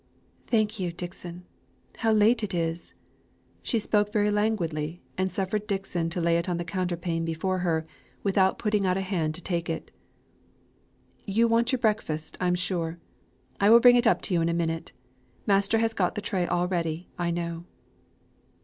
[0.47, 1.45] "Thank you, Dixon.
[1.97, 2.95] How late it is!"
[3.61, 7.85] She spoke very languidly, and suffered Dixon to lay it on the counterpane before her,
[8.23, 9.91] without putting out a hand to take it.
[11.27, 12.97] "You want your breakfast, I'm sure.
[13.59, 14.91] I will bring it you in a minute.
[15.45, 17.65] Master has got the tray all ready, I know."